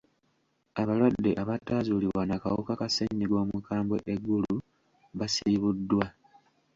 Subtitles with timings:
[0.81, 4.55] Abalwadde abataazuulibwa na kawuka ka ssennyiga omukambwe e Gulu
[5.17, 6.05] basiibuddwa.